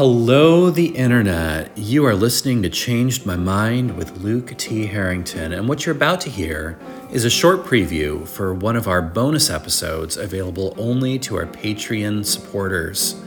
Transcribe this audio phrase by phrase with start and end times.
[0.00, 1.76] Hello, the internet.
[1.76, 4.86] You are listening to Changed My Mind with Luke T.
[4.86, 6.78] Harrington, and what you're about to hear
[7.12, 12.24] is a short preview for one of our bonus episodes available only to our Patreon
[12.24, 13.22] supporters.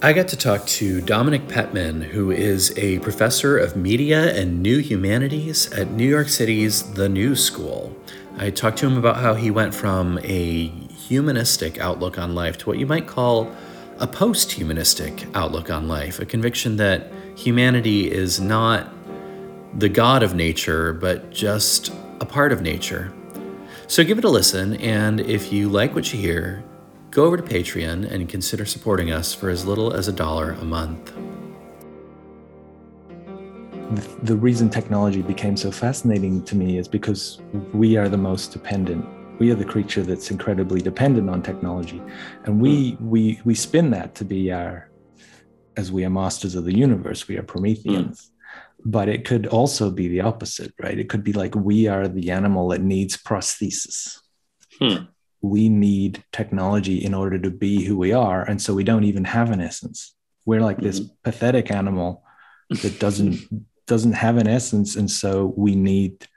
[0.00, 4.78] I got to talk to Dominic Pettman, who is a professor of media and new
[4.78, 7.96] humanities at New York City's The New School.
[8.36, 12.68] I talked to him about how he went from a humanistic outlook on life to
[12.68, 13.52] what you might call
[14.00, 18.90] a post humanistic outlook on life, a conviction that humanity is not
[19.78, 23.12] the God of nature, but just a part of nature.
[23.88, 26.64] So give it a listen, and if you like what you hear,
[27.10, 30.64] go over to Patreon and consider supporting us for as little as a dollar a
[30.64, 31.12] month.
[34.22, 37.40] The reason technology became so fascinating to me is because
[37.74, 39.04] we are the most dependent
[39.40, 42.00] we are the creature that's incredibly dependent on technology
[42.44, 43.00] and we mm.
[43.00, 44.88] we we spin that to be our
[45.76, 48.30] as we are masters of the universe we are prometheans mm.
[48.84, 52.30] but it could also be the opposite right it could be like we are the
[52.30, 54.20] animal that needs prosthesis
[54.78, 55.04] hmm.
[55.40, 59.24] we need technology in order to be who we are and so we don't even
[59.24, 60.14] have an essence
[60.44, 60.86] we're like mm-hmm.
[60.86, 62.22] this pathetic animal
[62.82, 63.38] that doesn't
[63.86, 66.28] doesn't have an essence and so we need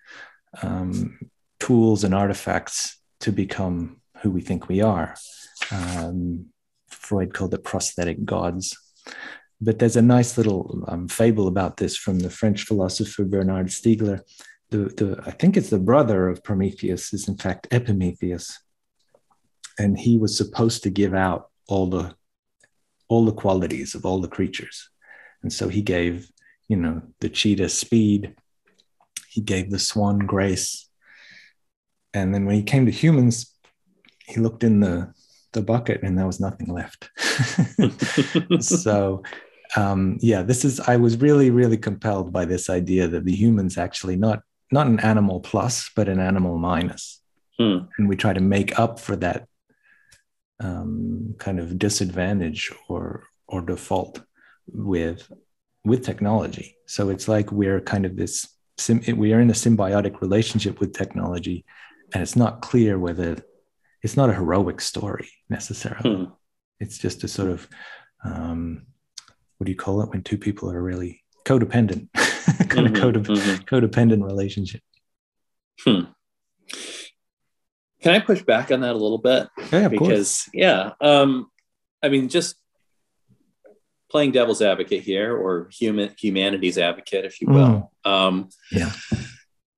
[0.62, 1.20] um,
[1.60, 5.16] tools and artifacts to become who we think we are.
[5.72, 6.48] Um,
[6.90, 8.78] Freud called it prosthetic gods.
[9.62, 14.22] But there's a nice little um, fable about this from the French philosopher Bernard Stiegler.
[14.72, 18.60] The, the, I think it's the brother of Prometheus, is in fact Epimetheus.
[19.80, 22.16] And he was supposed to give out all the
[23.08, 24.90] all the qualities of all the creatures.
[25.44, 26.30] And so he gave,
[26.68, 28.36] you know, the cheetah speed,
[29.30, 30.90] he gave the swan grace,
[32.14, 33.54] and then when he came to humans,
[34.26, 35.14] he looked in the
[35.54, 37.12] the bucket and there was nothing left.
[38.64, 39.24] so
[39.76, 43.78] um, yeah, this is I was really really compelled by this idea that the humans
[43.78, 47.22] actually not not an animal plus but an animal minus,
[47.58, 47.80] hmm.
[47.98, 49.48] and we try to make up for that
[50.60, 54.22] um, kind of disadvantage or or default
[54.68, 55.32] with
[55.86, 56.78] with technology.
[56.88, 58.48] So it's like we're kind of this
[59.08, 61.64] we are in a symbiotic relationship with technology
[62.14, 63.44] and it's not clear whether
[64.02, 66.26] it's not a heroic story necessarily.
[66.26, 66.32] Hmm.
[66.80, 67.68] It's just a sort of
[68.24, 68.86] um,
[69.58, 73.26] what do you call it when two people are really codependent, kind mm-hmm, of codep-
[73.26, 73.76] mm-hmm.
[73.76, 74.82] codependent relationship.
[75.80, 76.02] Hmm.
[78.02, 79.48] Can I push back on that a little bit?
[79.72, 80.50] Yeah, because course.
[80.54, 81.50] yeah, um,
[82.02, 82.56] I mean, just
[84.10, 87.92] playing devil's advocate here, or human humanity's advocate, if you will.
[88.06, 88.10] Mm.
[88.10, 88.92] Um, yeah,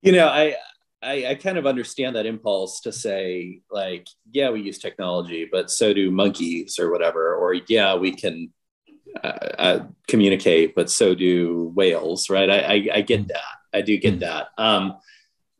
[0.02, 0.56] you know, I
[1.06, 5.70] I, I, kind of understand that impulse to say, like, yeah, we use technology, but
[5.70, 7.34] so do monkeys or whatever.
[7.34, 8.52] Or, yeah, we can
[9.22, 9.28] uh,
[9.58, 12.50] uh, communicate, but so do whales, right?
[12.50, 13.28] I, I, I get mm.
[13.28, 13.56] that.
[13.72, 14.20] I do get mm.
[14.20, 14.48] that.
[14.58, 14.98] Um,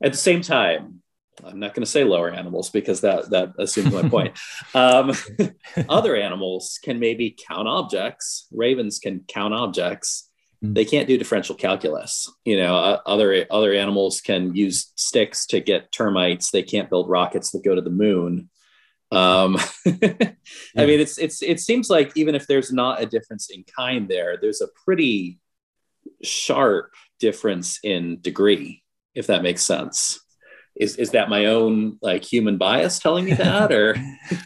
[0.03, 1.03] at the same time,
[1.45, 4.39] I'm not going to say lower animals because that that assumes my point.
[4.75, 5.13] Um,
[5.89, 8.47] other animals can maybe count objects.
[8.53, 10.29] Ravens can count objects.
[10.75, 12.31] They can't do differential calculus.
[12.45, 16.51] You know uh, other other animals can use sticks to get termites.
[16.51, 18.51] They can't build rockets that go to the moon.
[19.13, 19.57] Um,
[19.87, 24.09] i mean it's it's it seems like even if there's not a difference in kind
[24.09, 25.39] there there's a pretty
[26.25, 28.83] sharp difference in degree
[29.17, 30.21] if that makes sense.
[30.77, 33.97] Is is that my own like human bias telling me that or?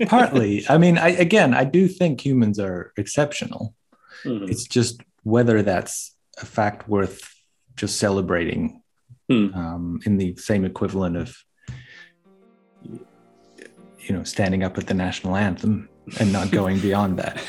[0.06, 0.64] Partly.
[0.68, 3.74] I mean i again i do think humans are exceptional.
[4.22, 4.50] Mm-hmm.
[4.50, 7.34] it's just whether that's a fact worth
[7.76, 8.82] just celebrating
[9.28, 9.48] hmm.
[9.54, 11.36] um, in the same equivalent of
[12.82, 15.88] you know standing up at the national anthem
[16.18, 17.42] and not going beyond that.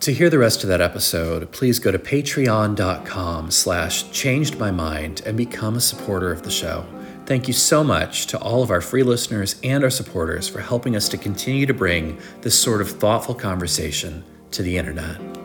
[0.00, 5.22] To hear the rest of that episode please go to patreon.com slash changed my mind
[5.26, 6.86] and become a supporter of the show.
[7.26, 10.96] Thank you so much to all of our free listeners and our supporters for helping
[10.96, 15.39] us to continue to bring this sort of thoughtful conversation to the internet